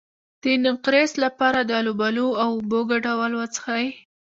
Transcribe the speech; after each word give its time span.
د 0.43 0.43
نقرس 0.65 1.11
لپاره 1.23 1.59
د 1.63 1.71
الوبالو 1.81 2.27
او 2.43 2.49
اوبو 2.57 2.79
ګډول 2.91 3.31
وڅښئ 3.35 3.85